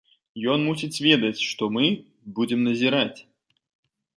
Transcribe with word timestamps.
Ён 0.53 0.63
мусіць 0.69 1.01
ведаць, 1.07 1.43
што 1.49 1.63
мы 1.75 1.85
будзем 2.39 2.65
назіраць. 2.69 3.19